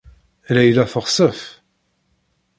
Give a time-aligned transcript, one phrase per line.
[0.55, 1.39] Layla texsef.